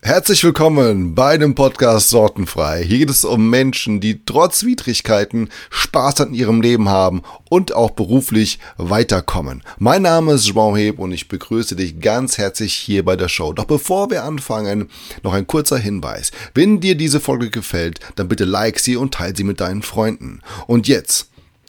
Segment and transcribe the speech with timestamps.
[0.00, 2.84] Herzlich willkommen bei dem Podcast Sortenfrei.
[2.84, 7.90] Hier geht es um Menschen, die trotz Widrigkeiten Spaß an ihrem Leben haben und auch
[7.90, 9.62] beruflich weiterkommen.
[9.78, 13.52] Mein Name ist João Heb und ich begrüße dich ganz herzlich hier bei der Show.
[13.52, 14.88] Doch bevor wir anfangen,
[15.22, 16.30] noch ein kurzer Hinweis.
[16.54, 20.40] Wenn dir diese Folge gefällt, dann bitte like sie und teile sie mit deinen Freunden.
[20.66, 21.28] Und jetzt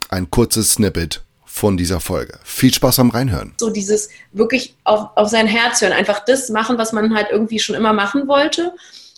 [0.10, 2.40] ein kurzes Snippet von dieser Folge.
[2.44, 3.54] Viel Spaß beim Reinhören.
[3.58, 7.60] So dieses wirklich auf, auf sein Herz hören, einfach das machen, was man halt irgendwie
[7.60, 8.74] schon immer machen wollte.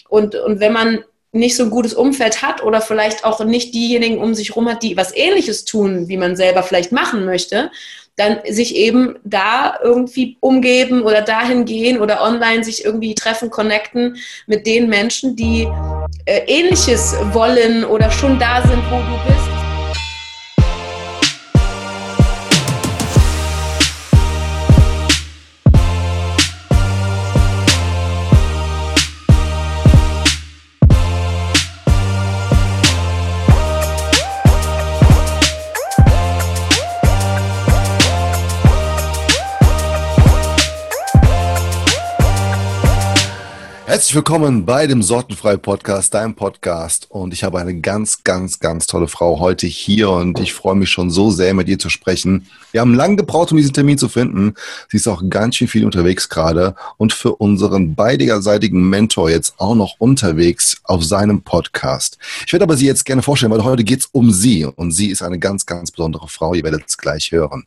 [0.09, 4.17] Und, und wenn man nicht so ein gutes Umfeld hat oder vielleicht auch nicht diejenigen
[4.17, 7.71] um sich herum hat, die was Ähnliches tun, wie man selber vielleicht machen möchte,
[8.17, 14.17] dann sich eben da irgendwie umgeben oder dahin gehen oder online sich irgendwie treffen, connecten
[14.45, 15.69] mit den Menschen, die
[16.25, 19.54] äh, Ähnliches wollen oder schon da sind, wo du bist.
[44.15, 47.07] Willkommen bei dem Sortenfrei Podcast, deinem Podcast.
[47.09, 50.89] Und ich habe eine ganz, ganz, ganz tolle Frau heute hier und ich freue mich
[50.89, 52.47] schon so sehr, mit ihr zu sprechen.
[52.71, 54.53] Wir haben lange gebraucht, um diesen Termin zu finden.
[54.89, 59.75] Sie ist auch ganz schön viel unterwegs gerade und für unseren beiderseitigen Mentor jetzt auch
[59.75, 62.17] noch unterwegs auf seinem Podcast.
[62.47, 65.09] Ich werde aber sie jetzt gerne vorstellen, weil heute geht es um sie und sie
[65.09, 66.53] ist eine ganz, ganz besondere Frau.
[66.53, 67.65] Ihr werdet es gleich hören.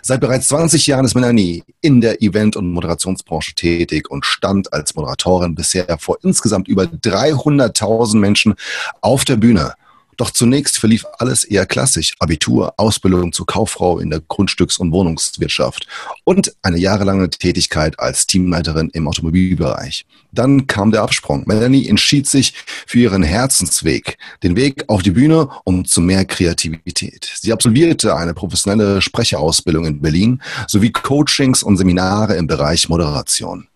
[0.00, 4.94] Seit bereits 20 Jahren ist Melanie in der Event- und Moderationsbranche tätig und stand als
[4.94, 8.54] Moderatorin bisher vor insgesamt über 300.000 Menschen
[9.00, 9.74] auf der Bühne.
[10.18, 12.12] Doch zunächst verlief alles eher klassisch.
[12.18, 15.86] Abitur, Ausbildung zur Kauffrau in der Grundstücks- und Wohnungswirtschaft
[16.24, 20.04] und eine jahrelange Tätigkeit als Teamleiterin im Automobilbereich.
[20.30, 21.44] Dann kam der Absprung.
[21.46, 22.52] Melanie entschied sich
[22.86, 27.32] für ihren Herzensweg, den Weg auf die Bühne und zu mehr Kreativität.
[27.40, 33.66] Sie absolvierte eine professionelle Sprecherausbildung in Berlin sowie Coachings und Seminare im Bereich Moderation.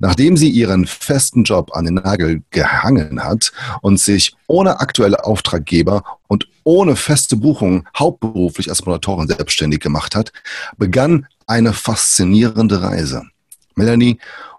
[0.00, 6.02] Nachdem sie ihren festen Job an den Nagel gehangen hat und sich ohne aktuelle Auftraggeber
[6.26, 10.32] und ohne feste Buchung hauptberuflich als Moderatorin selbstständig gemacht hat,
[10.76, 13.22] begann eine faszinierende Reise.
[13.74, 14.18] Melanie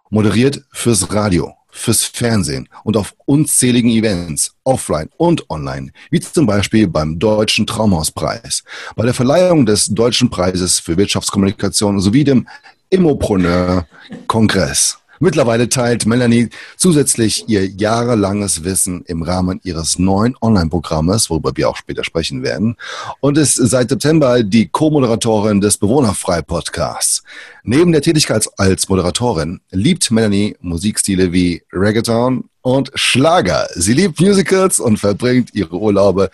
[0.10, 6.88] moderiert fürs Radio, fürs Fernsehen und auf unzähligen Events, offline und online, wie zum Beispiel
[6.88, 8.64] beim Deutschen Traumhauspreis,
[8.96, 12.48] bei der Verleihung des Deutschen Preises für Wirtschaftskommunikation sowie dem
[12.90, 14.98] Immopreneur-Kongress.
[15.20, 21.76] Mittlerweile teilt Melanie zusätzlich ihr jahrelanges Wissen im Rahmen ihres neuen Online-Programmes, worüber wir auch
[21.76, 22.78] später sprechen werden,
[23.20, 27.24] und ist seit September die Co-Moderatorin des Bewohnerfrei-Podcasts.
[27.64, 33.68] Neben der Tätigkeit als Moderatorin liebt Melanie Musikstile wie Reggaeton und Schlager.
[33.76, 36.30] Sie liebt Musicals und verbringt ihre Urlaube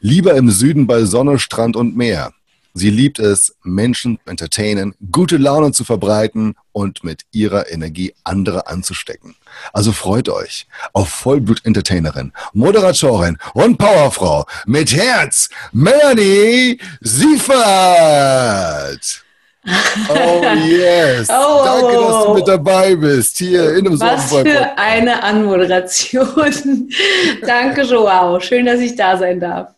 [0.00, 2.32] lieber im Süden bei Sonne, Strand und Meer.
[2.78, 8.68] Sie liebt es, Menschen zu entertainen, gute Laune zu verbreiten und mit ihrer Energie andere
[8.68, 9.34] anzustecken.
[9.72, 18.44] Also freut euch auf Vollblut-Entertainerin, Moderatorin und Powerfrau mit Herz, Melanie Siefert.
[20.08, 21.28] Oh yes.
[21.28, 26.88] Oh, Danke, dass du mit dabei bist hier in dem Was für eine Anmoderation.
[27.46, 28.40] Danke, Joao.
[28.40, 29.74] Schön, dass ich da sein darf.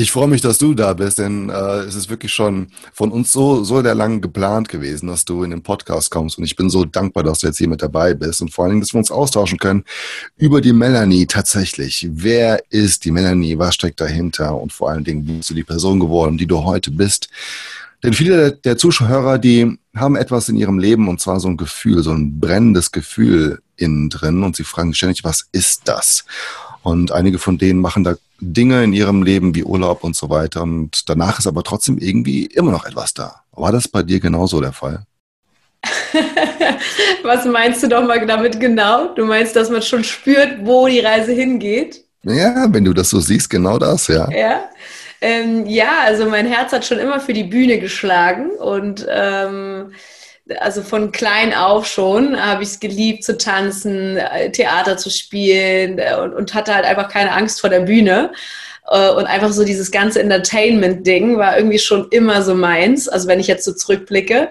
[0.00, 3.32] Ich freue mich, dass du da bist, denn äh, es ist wirklich schon von uns
[3.32, 6.38] so, so der lang geplant gewesen, dass du in den Podcast kommst.
[6.38, 8.74] Und ich bin so dankbar, dass du jetzt hier mit dabei bist und vor allen
[8.74, 9.82] Dingen, dass wir uns austauschen können
[10.36, 12.06] über die Melanie tatsächlich.
[12.12, 13.58] Wer ist die Melanie?
[13.58, 14.54] Was steckt dahinter?
[14.54, 17.28] Und vor allen Dingen, wie bist du die Person geworden, die du heute bist?
[18.04, 22.04] Denn viele der Zuschauer, die haben etwas in ihrem Leben und zwar so ein Gefühl,
[22.04, 26.24] so ein brennendes Gefühl innen drin und sie fragen ständig, was ist das?
[26.84, 30.62] Und einige von denen machen da Dinge in ihrem Leben wie Urlaub und so weiter.
[30.62, 33.42] Und danach ist aber trotzdem irgendwie immer noch etwas da.
[33.52, 35.04] War das bei dir genauso der Fall?
[37.22, 39.14] Was meinst du doch mal damit genau?
[39.14, 42.04] Du meinst, dass man schon spürt, wo die Reise hingeht?
[42.24, 44.28] Ja, wenn du das so siehst, genau das, ja.
[44.30, 44.68] Ja,
[45.20, 49.92] ähm, ja also mein Herz hat schon immer für die Bühne geschlagen und ähm,
[50.60, 55.98] also von klein auf schon habe ich es geliebt zu tanzen, äh, Theater zu spielen
[55.98, 58.32] äh, und, und, hatte halt einfach keine Angst vor der Bühne.
[58.90, 63.40] Äh, und einfach so dieses ganze Entertainment-Ding war irgendwie schon immer so meins, also wenn
[63.40, 64.48] ich jetzt so zurückblicke.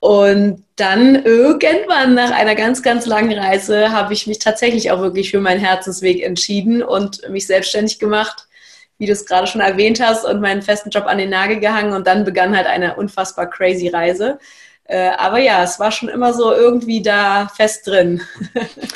[0.00, 5.30] Und dann irgendwann nach einer ganz, ganz langen Reise habe ich mich tatsächlich auch wirklich
[5.30, 8.46] für meinen Herzensweg entschieden und mich selbstständig gemacht,
[8.98, 11.92] wie du es gerade schon erwähnt hast, und meinen festen Job an den Nagel gehangen.
[11.92, 14.38] Und dann begann halt eine unfassbar crazy Reise
[14.88, 18.20] Äh, aber ja, es war schon immer so irgendwie da fest drin.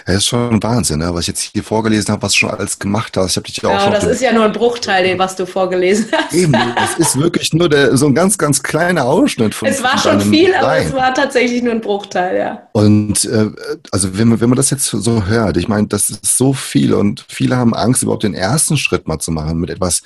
[0.06, 1.14] Das ist schon Wahnsinn, ne?
[1.14, 3.31] was ich jetzt hier vorgelesen habe, was du schon alles gemacht hast.
[3.31, 6.06] Ich habe dich ja auch schon das ist ja nur ein Bruchteil, was du vorgelesen
[6.12, 6.34] hast.
[6.34, 9.96] Eben, es ist wirklich nur der, so ein ganz, ganz kleiner Ausschnitt von Es war
[9.98, 10.64] schon viel, Rein.
[10.64, 12.62] aber es war tatsächlich nur ein Bruchteil, ja.
[12.72, 13.50] Und äh,
[13.93, 16.93] also wenn man, wenn man das jetzt so hört, ich meine, das ist so viel
[16.94, 20.02] und viele haben Angst, überhaupt den ersten Schritt mal zu machen mit etwas,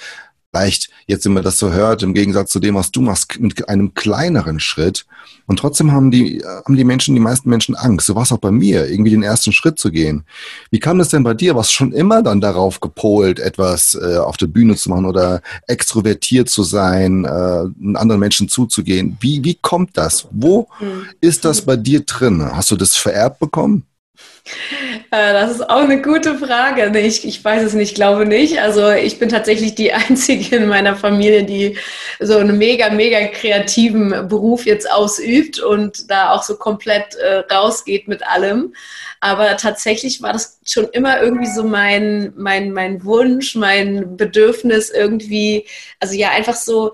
[0.54, 3.68] vielleicht jetzt, wenn man das so hört, im Gegensatz zu dem, was du machst, mit
[3.68, 5.04] einem kleineren Schritt.
[5.46, 8.06] Und trotzdem haben die, haben die Menschen, die meisten Menschen Angst.
[8.06, 10.24] So war es auch bei mir, irgendwie den ersten Schritt zu gehen.
[10.70, 11.56] Wie kam das denn bei dir?
[11.56, 16.48] Was schon immer dann darauf gepolt, etwas äh, auf der Bühne zu machen oder extrovertiert
[16.48, 17.28] zu sein, äh,
[17.96, 19.16] anderen Menschen zuzugehen?
[19.20, 20.28] Wie, wie kommt das?
[20.30, 21.06] Wo hm.
[21.20, 22.44] ist das bei dir drin?
[22.52, 23.84] Hast du das vererbt bekommen?
[25.11, 26.99] Äh, das ist auch eine gute Frage.
[26.99, 28.61] Ich, ich weiß es nicht, glaube nicht.
[28.61, 31.79] Also ich bin tatsächlich die Einzige in meiner Familie, die
[32.21, 38.06] so einen mega, mega kreativen Beruf jetzt ausübt und da auch so komplett äh, rausgeht
[38.06, 38.75] mit allem.
[39.21, 45.67] Aber tatsächlich war das schon immer irgendwie so mein, mein, mein Wunsch, mein Bedürfnis irgendwie,
[45.99, 46.93] also ja, einfach so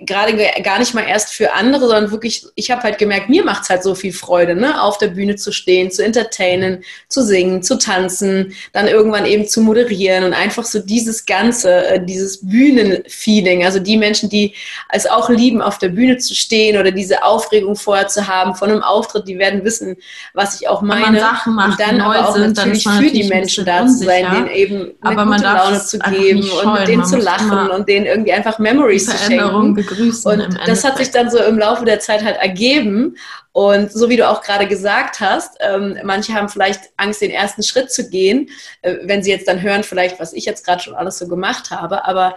[0.00, 3.62] gerade gar nicht mal erst für andere, sondern wirklich, ich habe halt gemerkt, mir macht
[3.62, 4.82] es halt so viel Freude, ne?
[4.82, 9.60] auf der Bühne zu stehen, zu entertainen, zu singen, zu tanzen, dann irgendwann eben zu
[9.60, 14.54] moderieren und einfach so dieses ganze, äh, dieses Bühnenfeeling, also die Menschen, die
[14.90, 18.70] es auch lieben, auf der Bühne zu stehen oder diese Aufregung vorher zu haben von
[18.70, 19.96] einem Auftritt, die werden wissen,
[20.34, 21.20] was ich auch meine.
[21.20, 24.48] Sachen macht, und dann aber auch sind, natürlich für die Menschen da zu sein, denen
[24.48, 28.32] eben eine aber gute Laune zu geben und mit denen zu lachen und denen irgendwie
[28.32, 30.30] einfach Memories zu schenken begrüßen.
[30.30, 33.16] Und das hat sich dann so im Laufe der Zeit halt ergeben.
[33.52, 37.62] Und so wie du auch gerade gesagt hast, ähm, manche haben vielleicht Angst, den ersten
[37.62, 38.48] Schritt zu gehen,
[38.82, 41.70] äh, wenn sie jetzt dann hören, vielleicht, was ich jetzt gerade schon alles so gemacht
[41.70, 42.06] habe.
[42.06, 42.34] Aber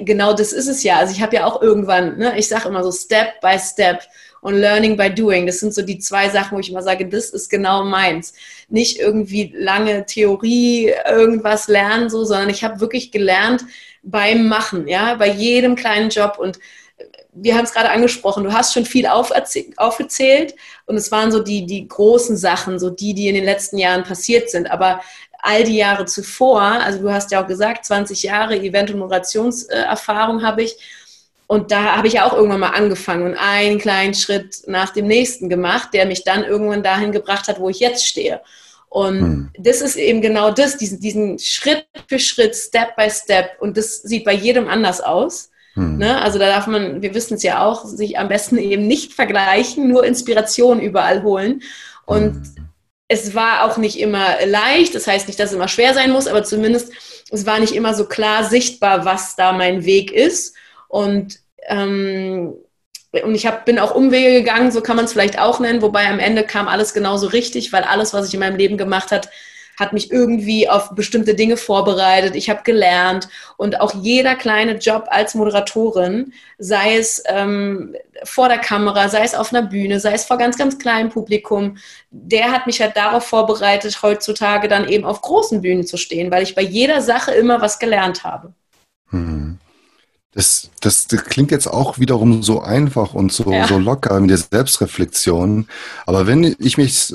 [0.00, 0.98] genau das ist es ja.
[0.98, 4.02] Also ich habe ja auch irgendwann, ne, ich sage immer so Step by Step
[4.44, 5.46] und Learning by Doing.
[5.46, 8.34] Das sind so die zwei Sachen, wo ich immer sage, das ist genau meins.
[8.68, 13.64] Nicht irgendwie lange Theorie, irgendwas lernen, so, sondern ich habe wirklich gelernt
[14.02, 16.58] beim Machen, ja, bei jedem kleinen Job und
[17.32, 20.54] wir haben es gerade angesprochen, du hast schon viel aufgezählt
[20.84, 24.04] und es waren so die, die großen Sachen, so die, die in den letzten Jahren
[24.04, 24.70] passiert sind.
[24.70, 25.00] Aber
[25.40, 30.42] all die Jahre zuvor, also du hast ja auch gesagt, 20 Jahre Event- und Moderationserfahrung
[30.44, 30.76] habe ich.
[31.54, 35.06] Und da habe ich ja auch irgendwann mal angefangen und einen kleinen Schritt nach dem
[35.06, 38.40] nächsten gemacht, der mich dann irgendwann dahin gebracht hat, wo ich jetzt stehe.
[38.88, 39.50] Und hm.
[39.56, 43.50] das ist eben genau das, diesen, diesen Schritt für Schritt, Step by Step.
[43.60, 45.52] Und das sieht bei jedem anders aus.
[45.74, 45.98] Hm.
[45.98, 46.20] Ne?
[46.20, 49.86] Also da darf man, wir wissen es ja auch, sich am besten eben nicht vergleichen,
[49.86, 51.62] nur Inspiration überall holen.
[52.04, 52.68] Und hm.
[53.06, 56.26] es war auch nicht immer leicht, das heißt nicht, dass es immer schwer sein muss,
[56.26, 56.92] aber zumindest
[57.30, 60.56] es war nicht immer so klar sichtbar, was da mein Weg ist.
[60.88, 62.54] Und ähm,
[63.22, 66.06] und ich hab, bin auch Umwege gegangen, so kann man es vielleicht auch nennen, wobei
[66.08, 69.28] am Ende kam alles genauso richtig, weil alles, was ich in meinem Leben gemacht hat,
[69.78, 72.36] hat mich irgendwie auf bestimmte Dinge vorbereitet.
[72.36, 78.58] Ich habe gelernt und auch jeder kleine Job als Moderatorin, sei es ähm, vor der
[78.58, 81.76] Kamera, sei es auf einer Bühne, sei es vor ganz, ganz kleinem Publikum,
[82.10, 86.44] der hat mich halt darauf vorbereitet, heutzutage dann eben auf großen Bühnen zu stehen, weil
[86.44, 88.52] ich bei jeder Sache immer was gelernt habe.
[89.10, 89.58] Hm.
[90.34, 93.68] Das, das, das klingt jetzt auch wiederum so einfach und so, ja.
[93.68, 95.66] so locker mit der Selbstreflexion.
[96.06, 97.12] Aber wenn ich mich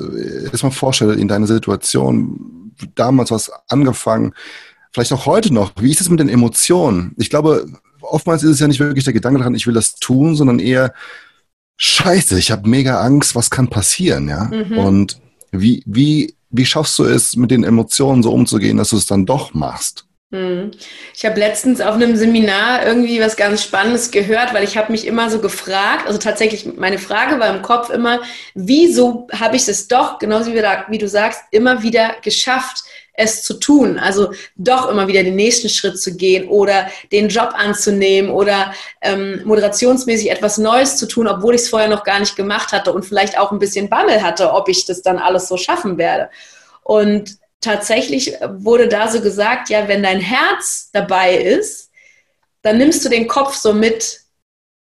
[0.50, 4.32] erstmal vorstelle, in deiner Situation, damals was angefangen,
[4.92, 7.14] vielleicht auch heute noch, wie ist es mit den Emotionen?
[7.18, 7.66] Ich glaube,
[8.00, 10.94] oftmals ist es ja nicht wirklich der Gedanke daran, ich will das tun, sondern eher,
[11.76, 14.44] scheiße, ich habe mega Angst, was kann passieren, ja?
[14.44, 14.78] Mhm.
[14.78, 19.06] Und wie, wie, wie schaffst du es, mit den Emotionen so umzugehen, dass du es
[19.06, 20.06] dann doch machst?
[20.32, 20.70] Hm.
[21.12, 25.04] Ich habe letztens auf einem Seminar irgendwie was ganz Spannendes gehört, weil ich habe mich
[25.04, 28.20] immer so gefragt, also tatsächlich meine Frage war im Kopf immer,
[28.54, 33.54] wieso habe ich es doch, genauso wie, wie du sagst, immer wieder geschafft, es zu
[33.54, 33.98] tun.
[33.98, 38.72] Also doch immer wieder den nächsten Schritt zu gehen oder den Job anzunehmen oder
[39.02, 42.92] ähm, moderationsmäßig etwas Neues zu tun, obwohl ich es vorher noch gar nicht gemacht hatte
[42.92, 46.30] und vielleicht auch ein bisschen Bammel hatte, ob ich das dann alles so schaffen werde.
[46.84, 51.90] Und tatsächlich wurde da so gesagt, ja, wenn dein Herz dabei ist,
[52.62, 54.20] dann nimmst du den Kopf so mit.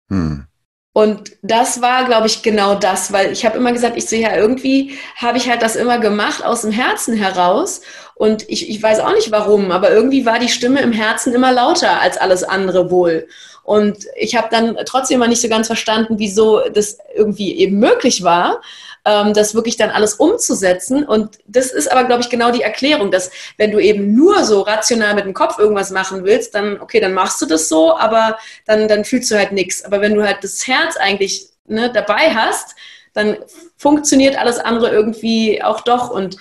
[0.10, 0.45] Hm.
[0.93, 4.36] Und das war, glaube ich, genau das, weil ich habe immer gesagt, ich sehe ja
[4.36, 7.81] irgendwie, habe ich halt das immer gemacht aus dem Herzen heraus.
[8.15, 11.51] Und ich, ich weiß auch nicht warum, aber irgendwie war die Stimme im Herzen immer
[11.51, 13.27] lauter als alles andere wohl.
[13.65, 18.24] Und ich habe dann trotzdem mal nicht so ganz verstanden, wieso das irgendwie eben möglich
[18.24, 18.62] war
[19.05, 21.05] ähm, das wirklich dann alles umzusetzen.
[21.05, 24.62] Und das ist aber, glaube ich, genau die Erklärung, dass wenn du eben nur so
[24.62, 28.38] rational mit dem Kopf irgendwas machen willst, dann, okay, dann machst du das so, aber
[28.65, 29.86] dann, dann fühlst du halt nichts.
[29.86, 32.75] Aber wenn du halt das Herz eigentlich ne, dabei hast,
[33.13, 33.38] dann
[33.77, 36.10] funktioniert alles andere irgendwie auch doch.
[36.10, 36.38] Und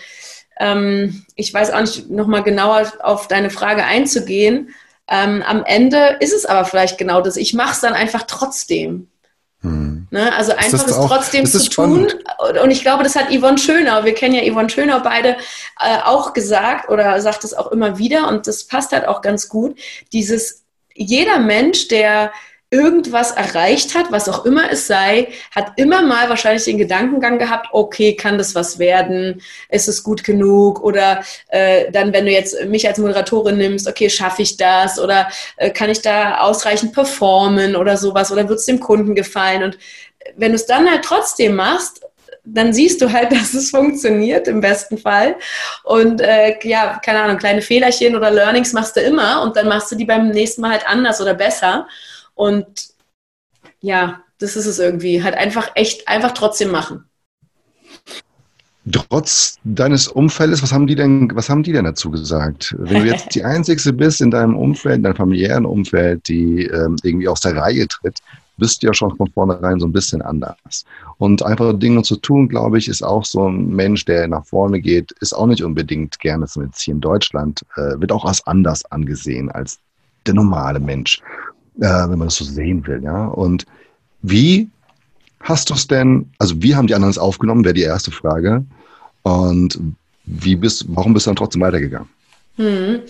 [0.59, 4.75] ähm, ich weiß auch nicht, nochmal genauer auf deine Frage einzugehen.
[5.09, 7.37] Ähm, am Ende ist es aber vielleicht genau das.
[7.37, 9.09] Ich mache es dann einfach trotzdem.
[9.61, 10.07] Hm.
[10.11, 10.33] Ne?
[10.35, 12.13] Also einfach es trotzdem zu tun.
[12.63, 15.37] Und ich glaube, das hat Yvonne Schönau, wir kennen ja Yvonne Schönau beide,
[15.81, 19.49] äh, auch gesagt oder sagt es auch immer wieder und das passt halt auch ganz
[19.49, 19.79] gut.
[20.13, 22.31] Dieses, jeder Mensch, der
[22.75, 27.69] irgendwas erreicht hat, was auch immer es sei, hat immer mal wahrscheinlich den Gedankengang gehabt,
[27.71, 29.41] okay, kann das was werden?
[29.69, 30.83] Ist es gut genug?
[30.83, 34.99] Oder äh, dann, wenn du jetzt mich als Moderatorin nimmst, okay, schaffe ich das?
[34.99, 38.33] Oder äh, kann ich da ausreichend performen oder sowas?
[38.33, 39.63] Oder wird es dem Kunden gefallen?
[39.63, 39.79] Und
[40.37, 42.01] wenn du es dann halt trotzdem machst,
[42.45, 45.37] dann siehst du halt, dass es funktioniert im besten Fall.
[45.85, 49.93] Und äh, ja, keine Ahnung, kleine Fehlerchen oder Learnings machst du immer und dann machst
[49.93, 51.87] du die beim nächsten Mal halt anders oder besser.
[52.35, 52.89] Und
[53.81, 55.23] ja, das ist es irgendwie.
[55.23, 57.05] Halt einfach echt, einfach trotzdem machen.
[58.91, 62.75] Trotz deines Umfeldes, was haben die denn, was haben die denn dazu gesagt?
[62.79, 66.97] Wenn du jetzt die Einzige bist in deinem Umfeld, in deinem familiären Umfeld, die ähm,
[67.03, 68.21] irgendwie aus der Reihe tritt,
[68.59, 70.85] bist du ja schon von vornherein so ein bisschen anders.
[71.17, 74.81] Und einfach Dinge zu tun, glaube ich, ist auch so ein Mensch, der nach vorne
[74.81, 78.85] geht, ist auch nicht unbedingt gerne, zumindest hier in Deutschland, äh, wird auch als anders
[78.87, 79.79] angesehen als
[80.27, 81.21] der normale Mensch
[81.81, 83.03] äh, wenn man das so sehen will.
[83.03, 83.27] Ja?
[83.27, 83.67] Und
[84.23, 84.69] wie
[85.41, 88.65] hast du es denn, also wie haben die anderen es aufgenommen, wäre die erste Frage.
[89.23, 89.79] Und
[90.25, 92.09] wie bist, warum bist du dann trotzdem weitergegangen?
[92.57, 93.01] Hm.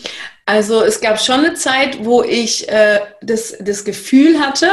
[0.47, 4.69] Also es gab schon eine Zeit, wo ich äh, das, das Gefühl hatte,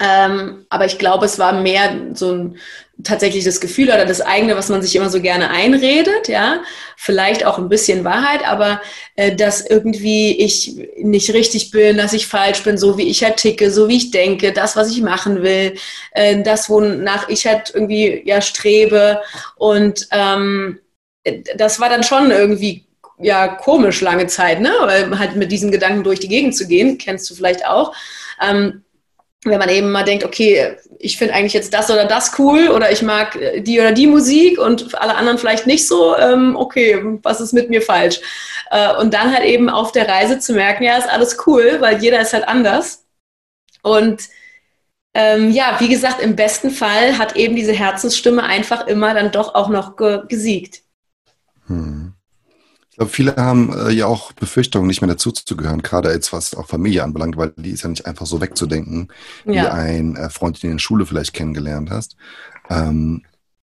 [0.00, 2.56] ähm, aber ich glaube, es war mehr so ein
[3.04, 6.62] tatsächlich das Gefühl oder das eigene, was man sich immer so gerne einredet, ja,
[6.96, 8.80] vielleicht auch ein bisschen Wahrheit, aber
[9.14, 13.36] äh, dass irgendwie ich nicht richtig bin, dass ich falsch bin, so wie ich halt
[13.36, 15.74] ticke, so wie ich denke, das, was ich machen will,
[16.12, 19.20] äh, das, wonach ich halt irgendwie ja strebe.
[19.56, 20.80] Und ähm,
[21.56, 22.84] das war dann schon irgendwie
[23.20, 26.98] ja komisch lange Zeit, ne, weil halt mit diesen Gedanken durch die Gegend zu gehen,
[26.98, 27.94] kennst du vielleicht auch.
[28.42, 28.82] Ähm,
[29.44, 32.90] wenn man eben mal denkt, okay, ich finde eigentlich jetzt das oder das cool oder
[32.90, 37.00] ich mag äh, die oder die Musik und alle anderen vielleicht nicht so, ähm, okay,
[37.22, 38.20] was ist mit mir falsch?
[38.70, 42.02] Äh, und dann halt eben auf der Reise zu merken, ja, ist alles cool, weil
[42.02, 43.04] jeder ist halt anders.
[43.82, 44.22] Und
[45.14, 49.54] ähm, ja, wie gesagt, im besten Fall hat eben diese Herzensstimme einfach immer dann doch
[49.54, 50.82] auch noch ge gesiegt.
[51.66, 51.97] Hm
[52.98, 57.04] glaube, viele haben äh, ja auch Befürchtungen, nicht mehr dazuzugehören, gerade jetzt was auch Familie
[57.04, 59.08] anbelangt, weil die ist ja nicht einfach so wegzudenken,
[59.44, 59.52] ja.
[59.52, 62.16] wie ein äh, Freund, den du in der Schule vielleicht kennengelernt hast.
[62.68, 63.22] Ähm,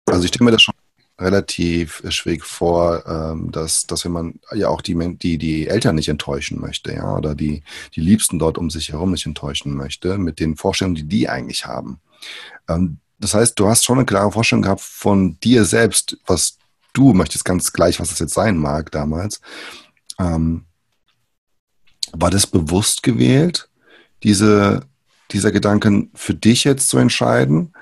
[0.05, 0.73] also ich stelle mir das schon
[1.19, 5.95] relativ äh, schwierig vor, ähm, dass, dass wenn man ja auch die, die, die Eltern
[5.95, 7.63] nicht enttäuschen möchte, ja, oder die,
[7.95, 11.65] die Liebsten dort um sich herum nicht enttäuschen möchte, mit den Vorstellungen, die die eigentlich
[11.65, 11.99] haben.
[12.67, 16.58] Ähm, das heißt, du hast schon eine klare Vorstellung gehabt von dir selbst, was
[16.99, 19.39] du möchtest ganz gleich, was das jetzt sein mag damals.
[20.19, 20.65] Ähm,
[22.11, 23.69] war das bewusst gewählt,
[24.23, 24.81] diese,
[25.31, 27.73] dieser Gedanken für dich jetzt zu entscheiden?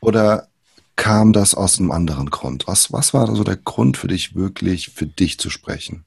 [0.00, 0.48] Oder
[0.96, 2.68] kam das aus einem anderen Grund?
[2.68, 6.04] Was, was war also der Grund für dich, wirklich für dich zu sprechen?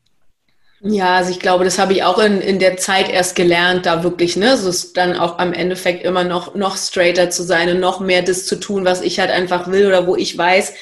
[0.79, 4.03] Ja, also ich glaube, das habe ich auch in, in der Zeit erst gelernt, da
[4.03, 7.79] wirklich, ne, so ist dann auch am Endeffekt immer noch, noch straighter zu sein und
[7.79, 10.75] noch mehr das zu tun, was ich halt einfach will oder wo ich weiß,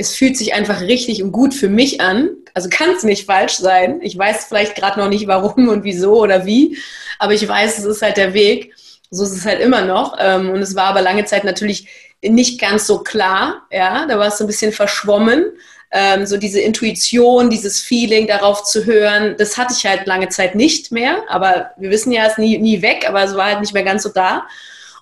[0.00, 2.30] es fühlt sich einfach richtig und gut für mich an.
[2.54, 4.00] Also kann es nicht falsch sein.
[4.02, 6.78] Ich weiß vielleicht gerade noch nicht, warum und wieso oder wie,
[7.18, 8.74] aber ich weiß, es ist halt der Weg.
[9.10, 10.16] So ist es halt immer noch.
[10.18, 11.86] Ähm, und es war aber lange Zeit natürlich
[12.22, 13.66] nicht ganz so klar.
[13.70, 15.44] Ja, da war es so ein bisschen verschwommen.
[15.92, 20.54] Ähm, so diese Intuition, dieses Feeling darauf zu hören, das hatte ich halt lange Zeit
[20.54, 21.24] nicht mehr.
[21.28, 23.82] Aber wir wissen ja, es ist nie, nie weg, aber es war halt nicht mehr
[23.82, 24.46] ganz so da.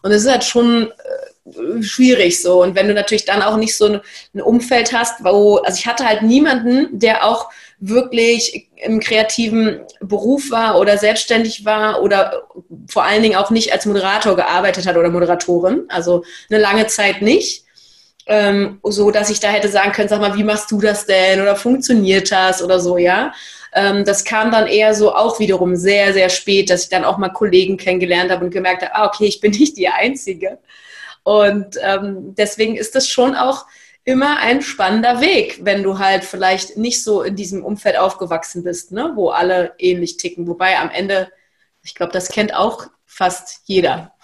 [0.02, 2.62] Und es ist halt schon äh, schwierig so.
[2.62, 4.00] Und wenn du natürlich dann auch nicht so ein,
[4.34, 7.50] ein, Umfeld hast, wo, also ich hatte halt niemanden, der auch
[7.80, 12.42] wirklich im kreativen Beruf war oder selbstständig war oder
[12.88, 15.84] vor allen Dingen auch nicht als Moderator gearbeitet hat oder Moderatorin.
[15.88, 17.64] Also eine lange Zeit nicht.
[18.30, 21.40] Ähm, so dass ich da hätte sagen können, sag mal, wie machst du das denn
[21.40, 23.32] oder funktioniert das oder so, ja.
[23.72, 27.18] Ähm, das kam dann eher so auch wiederum sehr, sehr spät, dass ich dann auch
[27.18, 30.58] mal Kollegen kennengelernt habe und gemerkt habe, ah, okay, ich bin nicht die Einzige.
[31.22, 33.66] Und ähm, deswegen ist das schon auch
[34.04, 38.92] immer ein spannender Weg, wenn du halt vielleicht nicht so in diesem Umfeld aufgewachsen bist,
[38.92, 39.12] ne?
[39.14, 40.46] wo alle ähnlich ticken.
[40.46, 41.30] Wobei am Ende,
[41.82, 44.14] ich glaube, das kennt auch fast jeder.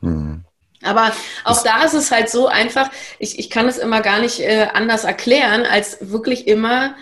[0.00, 0.43] Mhm.
[0.84, 1.12] Aber
[1.44, 4.68] auch da ist es halt so einfach, ich, ich kann es immer gar nicht äh,
[4.72, 6.94] anders erklären, als wirklich immer,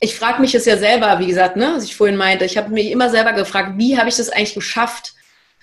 [0.00, 2.70] ich frage mich es ja selber, wie gesagt, ne, was ich vorhin meinte, ich habe
[2.70, 5.14] mich immer selber gefragt, wie habe ich das eigentlich geschafft,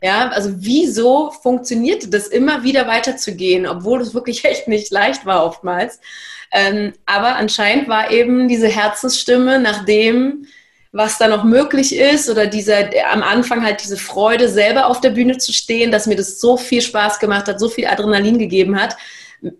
[0.01, 5.45] Ja, also wieso funktionierte das immer wieder weiterzugehen, obwohl es wirklich echt nicht leicht war
[5.45, 5.99] oftmals.
[6.51, 10.47] Ähm, aber anscheinend war eben diese Herzensstimme nach dem,
[10.98, 15.12] was da noch möglich ist oder dieser am Anfang halt diese Freude selber auf der
[15.12, 18.82] Bühne zu stehen, dass mir das so viel Spaß gemacht hat, so viel Adrenalin gegeben
[18.82, 18.98] hat,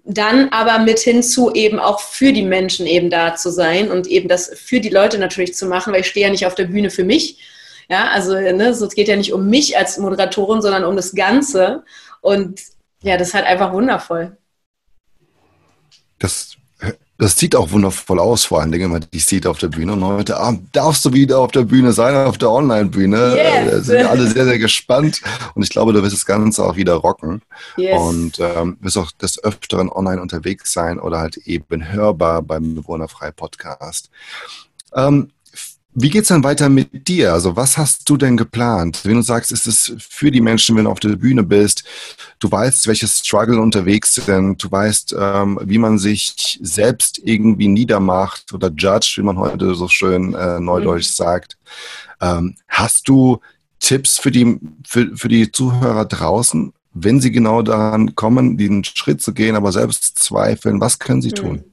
[0.04, 4.28] dann aber mit hinzu eben auch für die Menschen eben da zu sein und eben
[4.28, 6.90] das für die Leute natürlich zu machen, weil ich stehe ja nicht auf der Bühne
[6.90, 7.40] für mich.
[7.88, 11.84] Ja, also ne, es geht ja nicht um mich als Moderatorin, sondern um das Ganze.
[12.22, 12.62] Und
[13.04, 14.36] ja, das ist halt einfach wundervoll.
[16.18, 16.57] Das
[17.18, 19.94] das sieht auch wundervoll aus, vor allen Dingen, wenn man dich sieht auf der Bühne.
[19.94, 23.36] Und heute Abend darfst du wieder auf der Bühne sein, auf der Online-Bühne.
[23.36, 23.72] Yes.
[23.72, 25.22] Da sind alle sehr, sehr gespannt.
[25.56, 27.42] Und ich glaube, du wirst das Ganze auch wieder rocken.
[27.76, 28.00] Yes.
[28.00, 33.32] Und ähm, wirst auch des Öfteren online unterwegs sein oder halt eben hörbar beim Bewohnerfrei
[33.32, 34.12] Podcast.
[34.94, 35.32] Ähm,
[36.00, 37.34] wie geht's dann weiter mit dir?
[37.34, 39.00] Also was hast du denn geplant?
[39.04, 41.84] Wenn du sagst, ist es für die Menschen, wenn du auf der Bühne bist,
[42.38, 48.54] du weißt, welche Struggle unterwegs sind, du weißt, ähm, wie man sich selbst irgendwie niedermacht
[48.54, 51.24] oder judge, wie man heute so schön äh, neudeutsch mhm.
[51.24, 51.58] sagt.
[52.22, 53.40] Ähm, hast du
[53.80, 59.24] Tipps für die, für, für die Zuhörer draußen, wenn sie genau daran kommen, diesen Schritt
[59.24, 61.36] zu gehen, aber selbst zweifeln, was können sie mhm.
[61.36, 61.64] tun?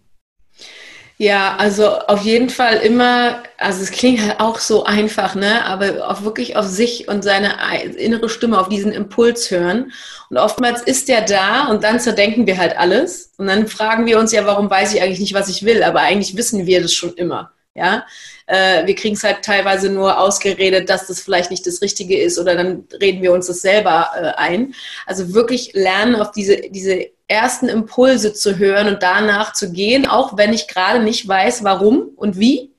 [1.17, 5.65] Ja, also auf jeden Fall immer, also es klingt halt auch so einfach, ne?
[5.65, 7.55] Aber auch wirklich auf sich und seine
[7.97, 9.93] innere Stimme, auf diesen Impuls hören.
[10.29, 13.33] Und oftmals ist der da und dann zerdenken wir halt alles.
[13.39, 15.85] Und dann fragen wir uns ja, warum weiß ich eigentlich nicht, was ich will?
[15.85, 17.53] Aber eigentlich wissen wir das schon immer.
[17.77, 18.07] Ja,
[18.47, 22.39] äh, wir kriegen es halt teilweise nur ausgeredet, dass das vielleicht nicht das Richtige ist
[22.39, 24.75] oder dann reden wir uns das selber äh, ein.
[25.07, 30.37] Also wirklich lernen, auf diese, diese ersten Impulse zu hören und danach zu gehen, auch
[30.37, 32.74] wenn ich gerade nicht weiß, warum und wie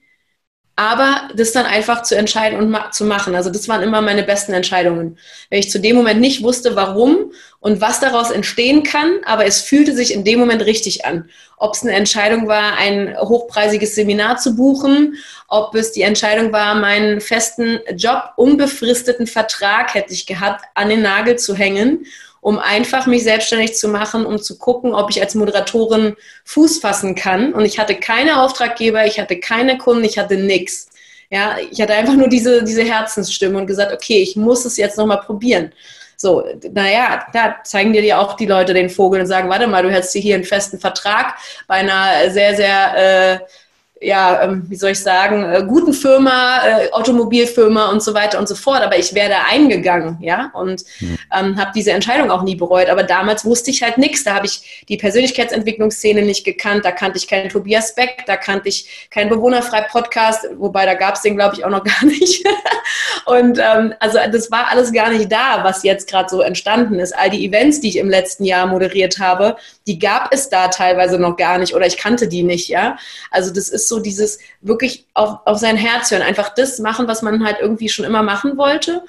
[0.75, 3.33] aber das dann einfach zu entscheiden und ma zu machen.
[3.33, 5.17] Also das waren immer meine besten Entscheidungen.
[5.49, 9.61] Wenn ich zu dem Moment nicht wusste, warum und was daraus entstehen kann, aber es
[9.61, 11.29] fühlte sich in dem Moment richtig an.
[11.57, 15.15] Ob es eine Entscheidung war, ein hochpreisiges Seminar zu buchen,
[15.47, 21.01] ob es die Entscheidung war, meinen festen Job, unbefristeten Vertrag hätte ich gehabt, an den
[21.01, 22.05] Nagel zu hängen
[22.45, 27.15] um einfach mich selbstständig zu machen, um zu gucken, ob ich als Moderatorin Fuß fassen
[27.15, 27.53] kann.
[27.53, 30.87] Und ich hatte keine Auftraggeber, ich hatte keine Kunden, ich hatte nichts.
[31.31, 34.95] Ja, ich hatte einfach nur diese, diese Herzensstimme und gesagt, okay, ich muss es jetzt
[34.95, 35.71] nochmal probieren.
[36.17, 39.81] So, naja, da zeigen dir ja auch die Leute den Vogel und sagen, warte mal,
[39.81, 43.39] du hättest hier einen festen Vertrag bei einer sehr, sehr äh,
[44.05, 48.47] ja, ähm, wie soll ich sagen, äh, guten Firma, äh, Automobilfirma und so weiter und
[48.47, 48.83] so fort.
[48.83, 51.17] Aber ich wäre da eingegangen, ja, und mhm.
[51.35, 52.87] ähm, habe diese Entscheidung auch nie bereut.
[52.89, 54.23] Aber damals wusste ich halt nichts.
[54.23, 56.85] Da habe ich die Persönlichkeitsentwicklungsszene nicht gekannt.
[56.85, 61.21] Da kannte ich keinen Tobias Beck, da kannte ich keinen Bewohnerfrei-Podcast, wobei da gab es
[61.21, 62.45] den, glaube ich, auch noch gar nicht.
[63.25, 67.17] und ähm, also das war alles gar nicht da, was jetzt gerade so entstanden ist.
[67.17, 69.55] All die Events, die ich im letzten Jahr moderiert habe,
[69.87, 72.97] die gab es da teilweise noch gar nicht oder ich kannte die nicht, ja.
[73.31, 77.21] Also das ist so dieses wirklich auf, auf sein Herz hören, einfach das machen, was
[77.21, 79.03] man halt irgendwie schon immer machen wollte.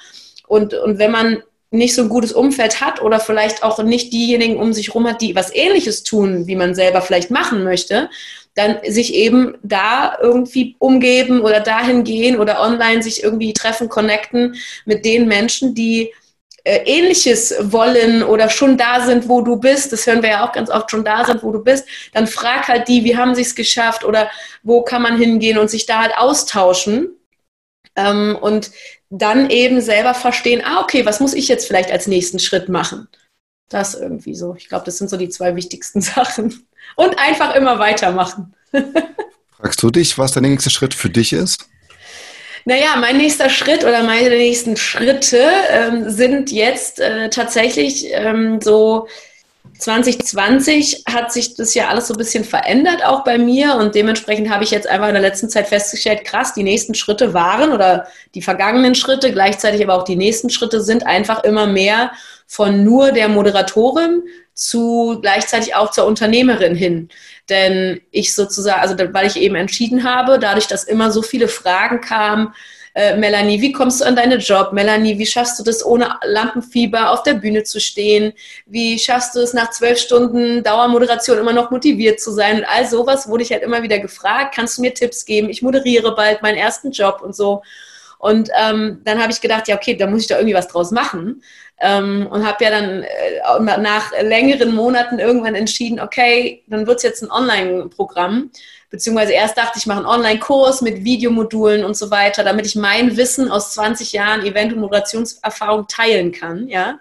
[0.46, 4.58] Und, und wenn man nicht so ein gutes Umfeld hat oder vielleicht auch nicht diejenigen
[4.58, 8.08] um sich herum hat, die was Ähnliches tun, wie man selber vielleicht machen möchte,
[8.54, 14.56] dann sich eben da irgendwie umgeben oder dahin gehen oder online sich irgendwie treffen, connecten
[14.86, 16.12] mit den Menschen, die
[16.66, 20.68] Ähnliches wollen oder schon da sind, wo du bist, das hören wir ja auch ganz
[20.68, 23.54] oft, schon da sind, wo du bist, dann frag halt die, wie haben sie es
[23.54, 24.30] geschafft oder
[24.62, 27.10] wo kann man hingehen und sich da halt austauschen.
[27.94, 28.72] Ähm, und
[29.10, 33.08] dann eben selber verstehen, ah, okay, was muss ich jetzt vielleicht als nächsten Schritt machen?
[33.68, 34.54] Das irgendwie so.
[34.56, 36.66] Ich glaube, das sind so die zwei wichtigsten Sachen.
[36.96, 38.54] Und einfach immer weitermachen.
[39.56, 41.68] Fragst du dich, was der nächste Schritt für dich ist?
[42.68, 49.06] Naja, mein nächster Schritt oder meine nächsten Schritte ähm, sind jetzt äh, tatsächlich ähm, so
[49.78, 53.76] 2020 hat sich das ja alles so ein bisschen verändert, auch bei mir.
[53.76, 57.34] Und dementsprechend habe ich jetzt einfach in der letzten Zeit festgestellt, krass, die nächsten Schritte
[57.34, 62.10] waren oder die vergangenen Schritte, gleichzeitig aber auch die nächsten Schritte sind einfach immer mehr
[62.48, 64.24] von nur der Moderatorin
[64.54, 67.10] zu gleichzeitig auch zur Unternehmerin hin.
[67.48, 72.00] Denn ich sozusagen, also weil ich eben entschieden habe, dadurch, dass immer so viele Fragen
[72.00, 72.52] kamen,
[72.96, 74.72] äh, Melanie, wie kommst du an deinen Job?
[74.72, 78.32] Melanie, wie schaffst du das ohne Lampenfieber auf der Bühne zu stehen?
[78.64, 82.56] Wie schaffst du es nach zwölf Stunden Dauermoderation immer noch motiviert zu sein?
[82.56, 84.54] Und all sowas wurde ich halt immer wieder gefragt.
[84.54, 85.50] Kannst du mir Tipps geben?
[85.50, 87.62] Ich moderiere bald meinen ersten Job und so.
[88.26, 90.90] Und ähm, dann habe ich gedacht, ja, okay, da muss ich da irgendwie was draus
[90.90, 91.44] machen.
[91.80, 97.02] Ähm, und habe ja dann äh, nach längeren Monaten irgendwann entschieden, okay, dann wird es
[97.04, 98.50] jetzt ein Online-Programm.
[98.90, 103.16] Beziehungsweise erst dachte ich, mache einen Online-Kurs mit Videomodulen und so weiter, damit ich mein
[103.16, 106.98] Wissen aus 20 Jahren Event- und Moderationserfahrung teilen kann, ja.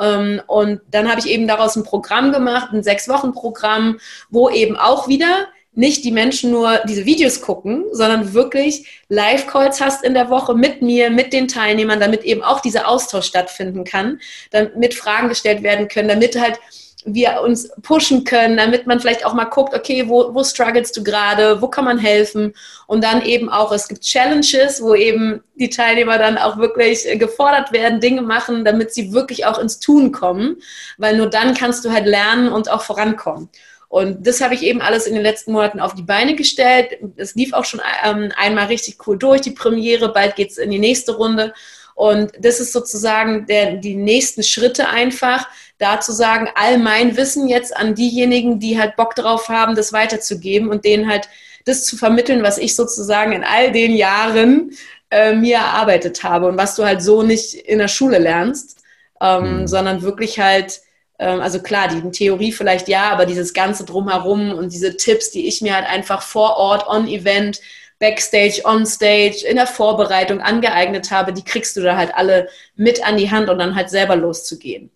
[0.00, 5.06] Ähm, und dann habe ich eben daraus ein Programm gemacht, ein Sechs-Wochen-Programm, wo eben auch
[5.06, 10.54] wieder nicht die Menschen nur diese Videos gucken, sondern wirklich Live-Calls hast in der Woche
[10.54, 15.62] mit mir, mit den Teilnehmern, damit eben auch dieser Austausch stattfinden kann, damit Fragen gestellt
[15.62, 16.60] werden können, damit halt
[17.04, 21.04] wir uns pushen können, damit man vielleicht auch mal guckt, okay, wo, wo strugglest du
[21.04, 22.54] gerade, wo kann man helfen?
[22.86, 27.72] Und dann eben auch, es gibt Challenges, wo eben die Teilnehmer dann auch wirklich gefordert
[27.72, 30.56] werden, Dinge machen, damit sie wirklich auch ins Tun kommen,
[30.96, 33.50] weil nur dann kannst du halt lernen und auch vorankommen.
[33.94, 36.98] Und das habe ich eben alles in den letzten Monaten auf die Beine gestellt.
[37.14, 40.12] Es lief auch schon ähm, einmal richtig cool durch, die Premiere.
[40.12, 41.54] Bald geht es in die nächste Runde.
[41.94, 47.46] Und das ist sozusagen der, die nächsten Schritte einfach, da zu sagen, all mein Wissen
[47.46, 51.28] jetzt an diejenigen, die halt Bock drauf haben, das weiterzugeben und denen halt
[51.64, 54.72] das zu vermitteln, was ich sozusagen in all den Jahren
[55.12, 58.82] äh, mir erarbeitet habe und was du halt so nicht in der Schule lernst,
[59.20, 59.66] ähm, mhm.
[59.68, 60.80] sondern wirklich halt
[61.18, 65.62] also klar, die Theorie vielleicht ja, aber dieses Ganze drumherum und diese Tipps, die ich
[65.62, 67.60] mir halt einfach vor Ort, on Event,
[68.00, 73.16] Backstage, Onstage, in der Vorbereitung angeeignet habe, die kriegst du da halt alle mit an
[73.16, 74.90] die Hand und dann halt selber loszugehen.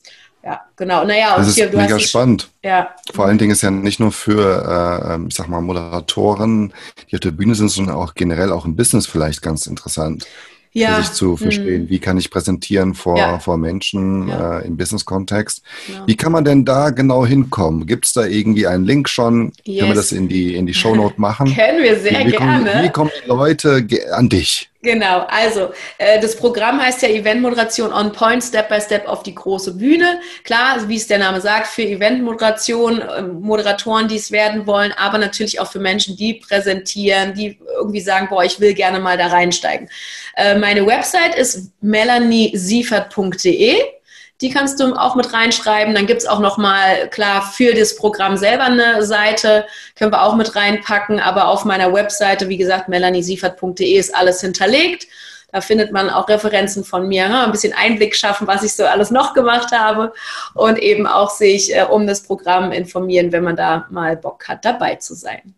[0.44, 1.04] Ja, genau.
[1.04, 2.48] Naja, das ist mega spannend.
[2.62, 2.94] Ja.
[3.12, 6.72] Vor allen Dingen ist ja nicht nur für, äh, ich sag mal, Moderatoren,
[7.10, 10.26] die auf der Bühne sind, sondern auch generell auch im Business vielleicht ganz interessant
[10.72, 10.96] ja.
[10.96, 11.82] für sich zu verstehen.
[11.82, 11.88] Mhm.
[11.90, 13.38] Wie kann ich präsentieren vor, ja.
[13.38, 14.60] vor Menschen ja.
[14.60, 15.62] äh, im Business-Kontext?
[16.06, 17.86] Wie kann man denn da genau hinkommen?
[17.86, 19.52] Gibt es da irgendwie einen Link schon?
[19.64, 19.78] Yes.
[19.78, 21.54] Können wir das in die, in die Shownote machen?
[21.54, 22.70] Können wir sehr wie, wie gerne.
[22.70, 24.70] Kommen, wie kommen die Leute an dich?
[24.80, 29.34] Genau, also äh, das Programm heißt ja Eventmoderation on Point, Step by Step auf die
[29.34, 30.20] große Bühne.
[30.44, 35.18] Klar, wie es der Name sagt, für Eventmoderation, äh, Moderatoren, die es werden wollen, aber
[35.18, 39.26] natürlich auch für Menschen, die präsentieren, die irgendwie sagen, boah, ich will gerne mal da
[39.26, 39.90] reinsteigen.
[40.36, 43.97] Äh, meine Website ist melaniesiefert.de.
[44.40, 45.94] Die kannst du auch mit reinschreiben.
[45.94, 50.54] Dann gibt's auch nochmal, klar, für das Programm selber eine Seite, können wir auch mit
[50.54, 51.18] reinpacken.
[51.18, 55.08] Aber auf meiner Webseite, wie gesagt, melaniesiefert.de ist alles hinterlegt.
[55.50, 57.44] Da findet man auch Referenzen von mir, ne?
[57.44, 60.12] ein bisschen Einblick schaffen, was ich so alles noch gemacht habe
[60.54, 64.66] und eben auch sich äh, um das Programm informieren, wenn man da mal Bock hat,
[64.66, 65.54] dabei zu sein.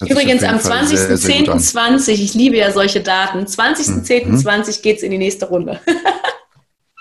[0.00, 4.82] Übrigens am 20.10.20, ich liebe ja solche Daten, 20.10.20 mhm.
[4.82, 5.80] geht es in die nächste Runde.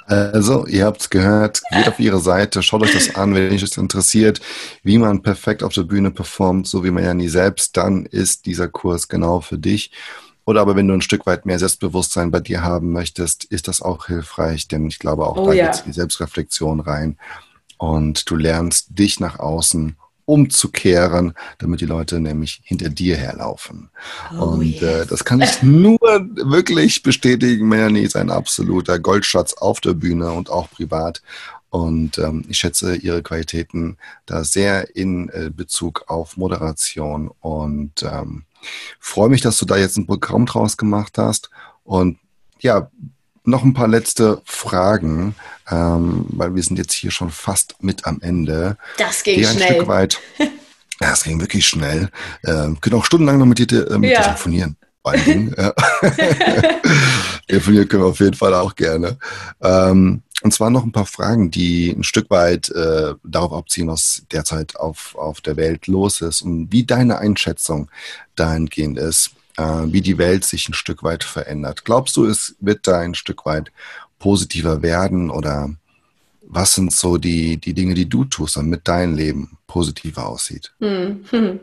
[0.08, 3.62] Also, ihr habt es gehört, geht auf ihre Seite, schaut euch das an, wenn euch
[3.62, 4.40] das interessiert,
[4.84, 8.46] wie man perfekt auf der Bühne performt, so wie man ja nie selbst, dann ist
[8.46, 9.92] dieser Kurs genau für dich.
[10.46, 13.82] Oder aber wenn du ein Stück weit mehr Selbstbewusstsein bei dir haben möchtest, ist das
[13.82, 15.72] auch hilfreich, denn ich glaube auch oh, da ja.
[15.72, 17.18] geht die Selbstreflexion rein
[17.78, 23.90] und du lernst dich nach außen umzukehren, damit die Leute nämlich hinter dir herlaufen.
[24.38, 24.82] Oh, und yes.
[24.82, 27.68] äh, das kann ich nur wirklich bestätigen.
[27.68, 31.22] Melanie ist ein absoluter Goldschatz auf der Bühne und auch privat.
[31.70, 38.46] Und ähm, ich schätze ihre Qualitäten da sehr in äh, Bezug auf Moderation und ähm,
[39.00, 41.50] freue mich, dass du da jetzt ein Programm draus gemacht hast.
[41.84, 42.18] Und
[42.60, 42.90] ja,
[43.48, 45.36] noch ein paar letzte Fragen,
[45.70, 48.78] ähm, weil wir sind jetzt hier schon fast mit am Ende.
[48.98, 49.76] Das ging die ein schnell.
[49.76, 50.20] Stück weit.
[51.02, 52.10] Ja, es ging wirklich schnell.
[52.46, 54.22] Ähm, können auch stundenlang noch mit dir, äh, mit ja.
[54.22, 54.78] telefonieren.
[55.02, 55.56] Vor allen Dingen.
[55.58, 55.74] Ja.
[57.50, 59.18] telefonieren können wir auf jeden Fall auch gerne.
[59.62, 64.24] Ähm, und zwar noch ein paar Fragen, die ein Stück weit äh, darauf abziehen, was
[64.32, 67.90] derzeit auf, auf der Welt los ist und wie deine Einschätzung
[68.36, 71.86] dahingehend ist wie die Welt sich ein Stück weit verändert.
[71.86, 73.72] Glaubst du, es wird da ein Stück weit
[74.20, 75.70] positiver werden oder
[76.48, 80.74] was sind so die, die Dinge, die du tust, damit dein Leben positiver aussieht?
[80.80, 81.26] Hm.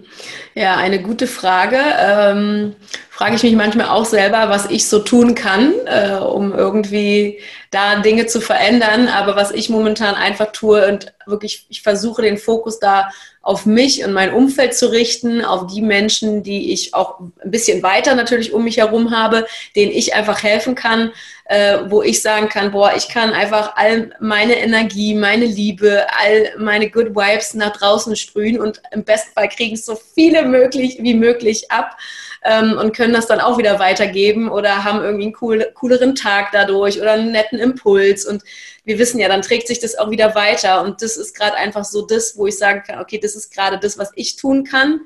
[0.55, 1.79] Ja, eine gute Frage.
[1.99, 2.77] Ähm,
[3.09, 8.01] frage ich mich manchmal auch selber, was ich so tun kann, äh, um irgendwie da
[8.01, 9.09] Dinge zu verändern.
[9.09, 13.09] Aber was ich momentan einfach tue und wirklich, ich versuche den Fokus da
[13.43, 17.83] auf mich und mein Umfeld zu richten, auf die Menschen, die ich auch ein bisschen
[17.83, 21.11] weiter natürlich um mich herum habe, denen ich einfach helfen kann,
[21.47, 26.53] äh, wo ich sagen kann, boah, ich kann einfach all meine Energie, meine Liebe, all
[26.59, 30.99] meine Good Vibes nach draußen sprühen und im besten Fall kriegen es so viele möglich
[31.01, 31.97] wie möglich ab
[32.45, 36.51] ähm, und können das dann auch wieder weitergeben oder haben irgendwie einen cool, cooleren Tag
[36.53, 38.27] dadurch oder einen netten Impuls.
[38.27, 38.43] Und
[38.85, 40.83] wir wissen ja, dann trägt sich das auch wieder weiter.
[40.83, 43.79] Und das ist gerade einfach so das, wo ich sagen kann, okay, das ist gerade
[43.79, 45.03] das, was ich tun kann.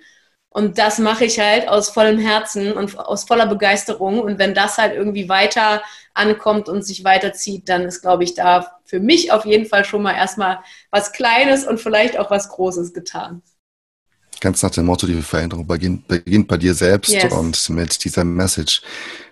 [0.57, 4.21] Und das mache ich halt aus vollem Herzen und aus voller Begeisterung.
[4.21, 5.83] Und wenn das halt irgendwie weiter
[6.15, 10.01] ankommt und sich weiterzieht, dann ist, glaube ich, da für mich auf jeden Fall schon
[10.01, 13.43] mal erstmal was Kleines und vielleicht auch was Großes getan.
[14.41, 17.31] Ganz nach dem Motto, die Veränderung beginnt, beginnt bei dir selbst yes.
[17.35, 18.81] und mit dieser Message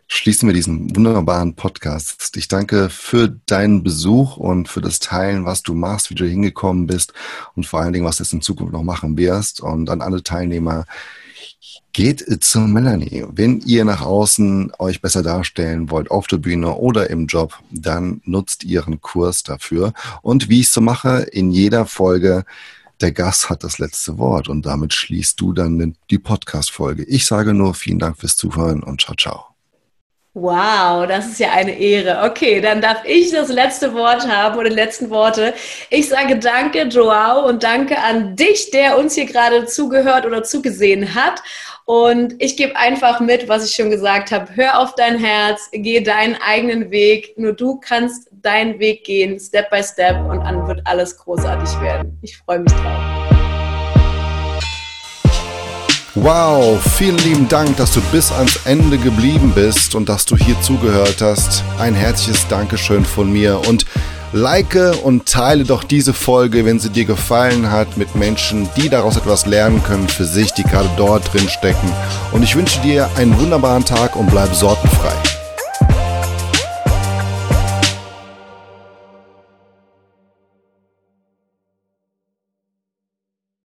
[0.07, 2.37] schließen wir diesen wunderbaren Podcast.
[2.37, 6.87] Ich danke für deinen Besuch und für das Teilen, was du machst, wie du hingekommen
[6.87, 7.12] bist
[7.55, 9.61] und vor allen Dingen, was du jetzt in Zukunft noch machen wirst.
[9.61, 10.87] Und an alle Teilnehmer,
[11.95, 13.25] geht zu Melanie.
[13.31, 18.21] Wenn ihr nach außen euch besser darstellen wollt, auf der Bühne oder im Job, dann
[18.25, 19.95] nutzt ihren Kurs dafür.
[20.21, 22.45] Und wie ich so mache, in jeder Folge
[23.01, 27.05] der Gast hat das letzte Wort und damit schließt du dann die Podcast-Folge.
[27.05, 29.54] Ich sage nur vielen Dank fürs Zuhören und ciao, ciao.
[30.37, 32.29] Wow, das ist ja eine Ehre.
[32.29, 35.55] Okay, dann darf ich das letzte Wort haben oder die letzten Worte.
[35.90, 41.14] Ich sage danke, Joao, und danke an dich, der uns hier gerade zugehört oder zugesehen
[41.14, 41.40] hat.
[41.85, 44.57] Und ich gebe einfach mit, was ich schon gesagt habe.
[44.57, 47.35] Hör auf dein Herz, geh deinen eigenen Weg.
[47.38, 52.18] Nur du kannst deinen Weg gehen, Step by Step, und dann wird alles großartig werden.
[52.23, 53.13] Ich freue mich drauf.
[56.16, 60.55] Wow, vielen lieben Dank, dass du bis ans Ende geblieben bist und dass du hier
[60.61, 61.64] zugehört hast.
[61.77, 63.85] Ein herzliches Dankeschön von mir und
[64.33, 69.16] like und teile doch diese Folge, wenn sie dir gefallen hat, mit Menschen, die daraus
[69.16, 71.90] etwas lernen können für sich, die gerade dort drin stecken.
[72.31, 75.43] Und ich wünsche dir einen wunderbaren Tag und bleib sorgenfrei.